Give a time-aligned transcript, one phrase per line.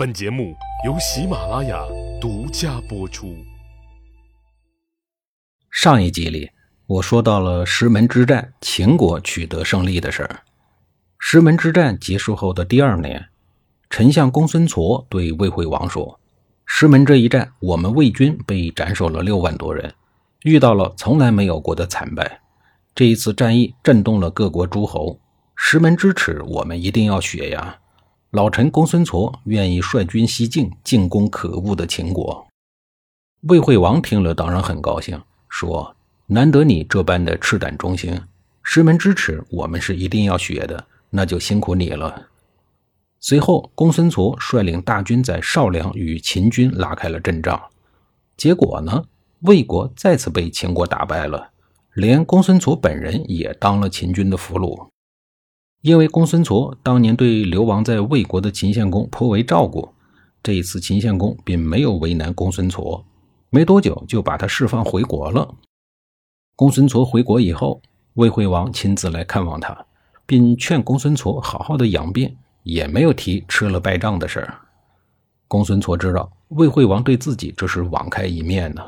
[0.00, 0.56] 本节目
[0.86, 1.84] 由喜马拉雅
[2.18, 3.36] 独家播出。
[5.70, 6.50] 上一集里，
[6.86, 10.40] 我说到了石门之战，秦国取得胜利的事儿。
[11.18, 13.28] 石门之战结束后的第二年，
[13.90, 16.18] 丞相公孙痤对魏惠王说
[16.64, 19.94] ：“石门这一战，我们魏军被斩首了六万多人，
[20.44, 22.40] 遇到了从来没有过的惨败。
[22.94, 25.20] 这一次战役震动了各国诸侯，
[25.56, 27.76] 石门之耻，我们一定要雪呀！”
[28.32, 32.46] 老臣公孙痤愿意率军西进，进攻可恶的秦国。
[33.48, 35.96] 魏惠王听了，当然很高兴，说
[36.26, 38.20] ：“难得你这般的赤胆忠心，
[38.62, 42.28] 师门之耻，我们是一定要雪的，那就辛苦你了。”
[43.18, 47.60] 随后，公孙痤率领大军在少梁与秦军拉开了阵仗。
[48.36, 49.06] 结果呢，
[49.40, 51.50] 魏国再次被秦国打败了，
[51.94, 54.89] 连公孙痤本人也当了秦军的俘虏。
[55.82, 59.88] 因为公孙痤当年对流亡在魏国的秦献公颇为照顾，
[60.42, 63.02] 这一次秦献公并没有为难公孙痤，
[63.48, 65.54] 没多久就把他释放回国了。
[66.54, 67.80] 公孙痤回国以后，
[68.14, 69.86] 魏惠王亲自来看望他，
[70.26, 74.54] 并劝公孙痤好好的养病，也没有提吃了败仗的事儿。
[75.48, 78.82] 公孙痤知道魏惠王对自己这是网开一面呢。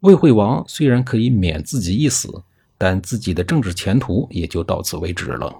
[0.00, 2.42] 魏惠王虽然可以免自己一死，
[2.78, 5.52] 但自己的政治前途也就到此为止了。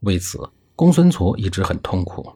[0.00, 0.38] 为此，
[0.76, 2.32] 公孙痤一直很痛苦，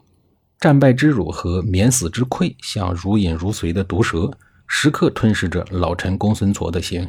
[0.59, 4.31] 战败之辱和免死之愧，像如影如随的毒蛇，
[4.67, 7.09] 时刻吞噬着老臣公孙痤的心。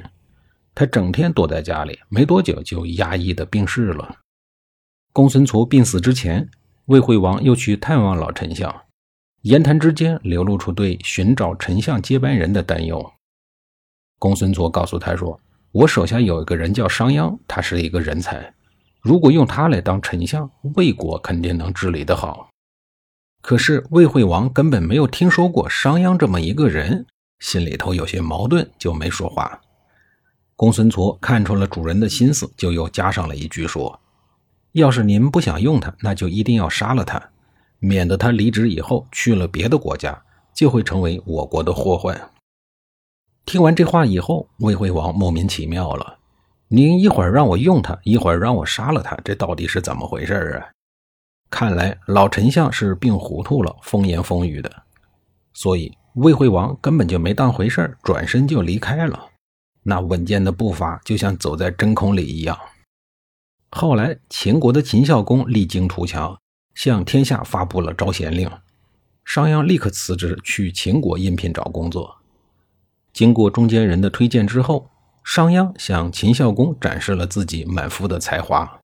[0.76, 4.18] 他整天躲在家里，没多久就压抑的病逝了。
[5.12, 6.50] 公孙痤病死之前，
[6.86, 8.82] 魏惠王又去探望老丞相，
[9.44, 13.14] 言谈之间流露出对寻找丞相接班人的担忧。
[14.18, 15.40] 公孙痤告诉他说
[15.72, 18.54] ：“我手下有一个人叫商鞅，他是一个人才。”
[19.04, 22.50] 如果用他来当丞相，魏国肯定能治理得好。
[23.42, 27.06] 可是魏惠王根本没有听说过商鞅这么一个人，
[27.40, 29.60] 心里头有些矛盾，就没说话。
[30.56, 34.00] 公孙痤看出了主人的心思，就又加上了一句说
[34.72, 37.22] ：“要是您不想用他，那就一定要杀了他，
[37.80, 40.24] 免得他离职以后去了别的国家，
[40.56, 42.32] 就会成为我国的祸患。”
[43.46, 46.20] 听完这话以后，魏惠王莫名其妙了。
[46.76, 50.66] 您一会儿让我用他，一会儿让我杀了他，这到底是怎么回事啊？
[51.52, 54.84] 看来老丞相是病糊涂了，风言风语的。
[55.54, 59.28] 所以魏惠王根本就没当回事转身就离开了。
[59.84, 62.58] 那稳健的步伐就像走在真空里一样。
[63.70, 66.36] 后来秦国的秦孝公励精图强，
[66.74, 68.50] 向天下发布了招贤令，
[69.24, 72.18] 商鞅立刻辞职去秦国应聘找工作。
[73.14, 74.90] 经过中间人的推荐之后。
[75.24, 78.80] 商鞅向秦孝公展示了自己满腹的才华。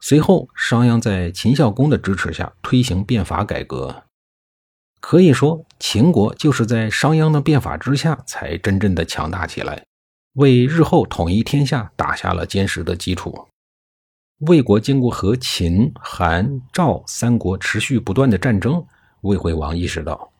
[0.00, 4.04] 随后，商鞅在秦孝公的支持下推行变法改革。
[5.00, 9.84] 可以说，秦国就是在商鞅的变法之下才真正的强大起来，
[10.34, 13.46] 为日后统一天下打下了坚实的基础。
[14.40, 18.84] 魏国经过和秦、韩、赵三国持续不断的战争，
[19.22, 20.30] 魏惠王意识到，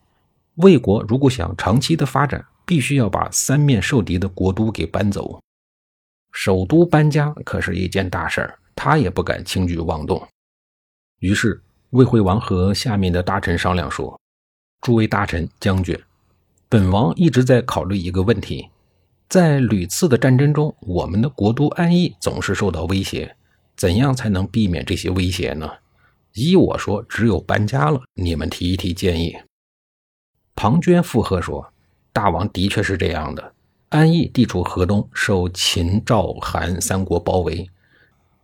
[0.56, 5.40] 魏国如果想长期的发展，必须要把三面受敌的国都给搬走，
[6.32, 10.20] 首都搬家可是一件大事儿，他也不敢轻举妄动。
[11.20, 14.20] 于是魏惠王和下面的大臣商量说
[14.82, 15.96] ：“诸位大臣、将军，
[16.68, 18.68] 本王一直在考虑一个问题，
[19.28, 23.36] 在屡次的战争中，我们的国都安邑总是受到威胁，
[23.76, 25.70] 怎样才能避免这些威胁呢？
[26.32, 28.02] 依我说，只有搬家了。
[28.14, 29.36] 你们提一提建议。”
[30.56, 31.72] 庞涓附和说。
[32.16, 33.52] 大王的确是这样的。
[33.90, 37.68] 安邑地处河东，受秦、赵、韩三国包围，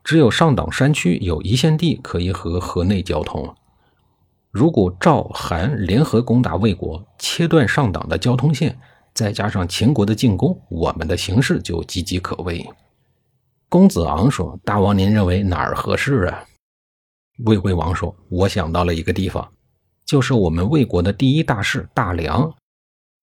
[0.04, 3.56] 只有上党山区有一线地可以和河内交通。
[4.50, 8.78] 如果赵、韩联合攻打魏国，切断上党的交通线，
[9.14, 12.68] 再加上秦国的进攻，我们的形势就岌岌可危。
[13.70, 16.44] 公子昂说：“大王，您认为哪儿合适啊？”
[17.46, 19.50] 魏惠王说：“我想到了一个地方，
[20.04, 22.52] 就是我们魏国的第一大市大梁。”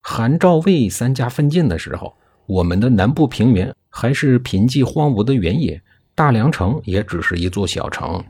[0.02, 2.14] 韩赵魏三家分晋的时候，
[2.46, 5.80] 我们的南部平原还是贫瘠荒芜的原野，
[6.14, 8.24] 大梁城也只是一座小城。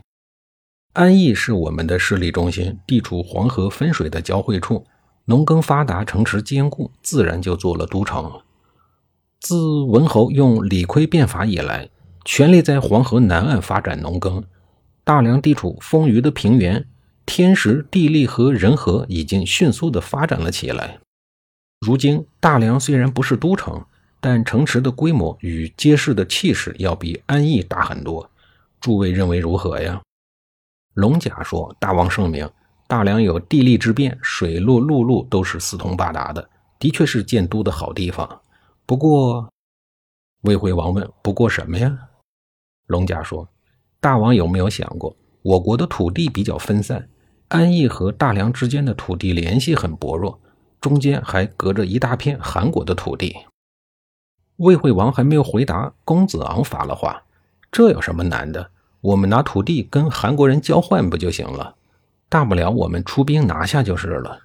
[0.93, 4.85] 安邑是我们的势力中心，地处黄河分水的交汇处，
[5.25, 8.29] 农耕发达，城池坚固，自然就做了都城。
[9.39, 11.89] 自文侯用李悝变法以来，
[12.25, 14.43] 全力在黄河南岸发展农耕。
[15.03, 16.85] 大梁地处丰腴的平原，
[17.25, 20.99] 天时地利和人和已经迅速地发展了起来。
[21.81, 23.83] 如今大梁虽然不是都城，
[24.19, 28.29] 但城池的规模与街市的气势要比安邑大很多。
[28.79, 29.99] 诸位认为如何呀？
[30.93, 32.47] 龙甲说：“大王圣明，
[32.85, 36.47] 大梁有地利之便，水路、陆路都是四通八达的，
[36.77, 38.41] 的确是建都的好地方。
[38.85, 39.49] 不过，
[40.41, 41.97] 魏惠王问：“不过什么呀？”
[42.85, 43.49] 龙甲说
[43.99, 47.09] ：“大王有没有想过，我国的土地比较分散，
[47.47, 50.39] 安邑和大梁之间的土地联系很薄弱，
[50.81, 53.33] 中间还隔着一大片韩国的土地。”
[54.57, 57.23] 魏惠王还没有回答，公子昂发了话
[57.71, 58.71] ：“这有什么难的？
[58.99, 61.75] 我们拿土地跟韩国人交换不就行了？
[62.27, 64.41] 大不了我们出兵拿下就是了。”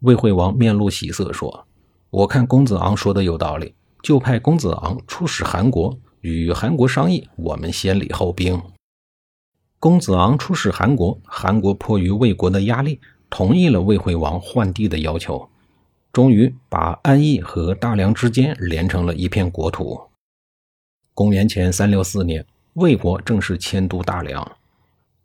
[0.00, 1.66] 魏惠王面露喜色说
[2.10, 8.60] ：“我看公子昂说的有道理，就派公子昂出使韩国。”与韩国商议，我们先礼后兵。
[9.78, 15.48] 公子昂出使韩国，韩国迫于魏国的压力，同意了魏惠王换地的要求，
[16.12, 20.00] 终于把安邑和大梁之间连成了一片国土。
[21.12, 24.56] 公元前三六四年，魏国正式迁都大梁，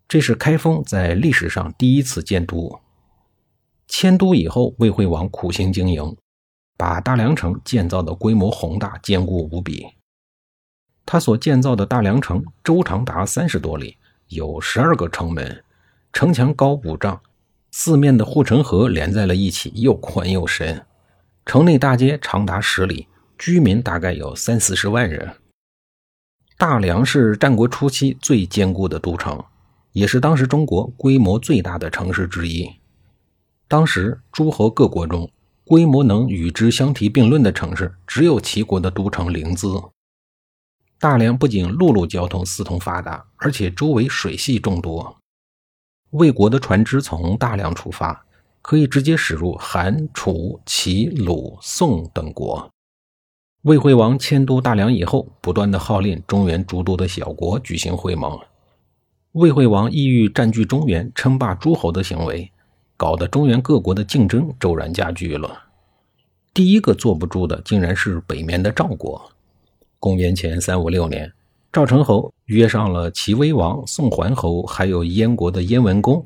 [0.08, 2.80] 这是开封在历史上第一次建都。
[3.88, 6.16] 迁都以后，魏惠王苦心经营，
[6.78, 9.86] 把大梁城建造的规模宏大、坚固无比。
[11.06, 13.98] 他所建造的大梁城周长达三十多里，
[14.30, 15.64] 有十二个城门，
[16.14, 17.22] 城墙高五丈，
[17.72, 20.86] 四面的护城河连在了一起，又宽又深。
[21.46, 23.08] 城内大街长达十里，
[23.38, 25.36] 居民大概有三四十万人。
[26.58, 29.44] 大梁是战国初期最坚固的都城，
[29.94, 32.70] 也是当时中国规模最大的城市之一。
[33.68, 35.32] 当时诸侯各国中，
[35.64, 39.90] 规模能与之相提并论的城市，只有齐国的都城临淄。
[41.00, 45.21] 大梁不仅陆路交通四通发达，而且周围水系众多。
[46.12, 48.26] 魏国的船只从大梁出发，
[48.62, 52.70] 可以直接驶入韩、楚、齐、鲁、宋等国。
[53.64, 58.38] 魏惠王迁都大梁以后，不断的号令中原诸多的小国举行会盟。
[59.34, 62.52] 魏惠王意欲占据中原、称霸诸侯的行为，
[62.98, 65.64] 搞得中原各国的竞争骤然加剧了。
[66.54, 69.32] 第一个坐不住的，竟然是北面的赵国。
[70.00, 71.32] 公元前三五六年，
[71.72, 76.26] 赵成侯约上了齐威王、宋桓侯，还有燕国的燕文公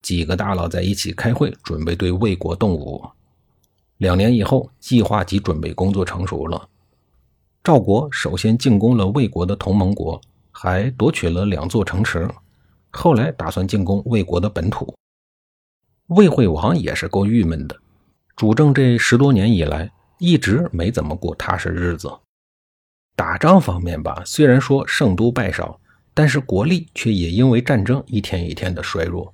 [0.00, 3.04] 几个大佬在一起开会，准备对魏国动武。
[3.98, 6.66] 两年以后，计划及准备工作成熟了。
[7.62, 10.18] 赵国首先进攻了魏国的同盟国，
[10.50, 12.26] 还夺取了两座城池。
[12.90, 14.94] 后来打算进攻魏国的本土。
[16.06, 17.76] 魏惠王也是够郁闷的，
[18.34, 22.10] 主政这十多年以来，一直没怎么过踏实日子。
[23.16, 25.80] 打仗方面吧，虽然说胜多败少，
[26.12, 29.32] 但是国力却也因为战争一天一天的衰弱。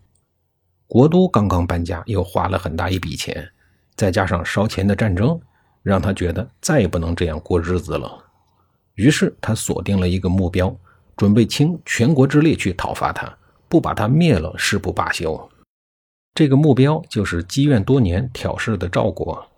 [0.87, 3.51] 国都刚刚搬家，又花了很大一笔钱，
[3.97, 5.41] 再加上烧钱的战争，
[5.83, 8.25] 让他觉得再也不能这样过日子了。
[8.95, 10.73] 于是他锁定了一个目标，
[11.17, 13.37] 准备倾全国之力去讨伐他，
[13.69, 15.51] 不把他灭了誓不罢休。
[16.35, 19.51] 这个目标就是积怨多年挑事的赵国。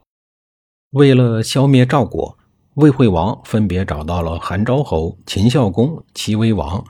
[0.92, 2.38] 为了消灭赵国。
[2.74, 6.84] 魏惠王分别找到了韩昭侯、秦孝公、齐威王，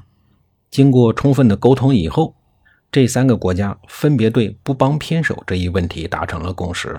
[0.70, 2.34] 经过充分的沟通以后，
[2.90, 6.98] 这三个国家分别对不帮偏守这一问题达成了共识。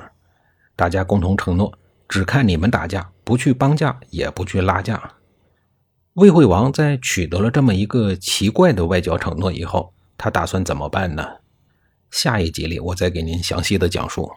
[0.76, 1.74] 大家共同承诺，
[2.08, 5.14] 只看你们打架，不去帮架，也不去拉架。
[6.14, 11.26] 魏惠王在取得了这么一个奇怪的外交承诺以后，他打算怎么办呢？
[12.12, 14.31] 下一集里我再给您详细的讲述。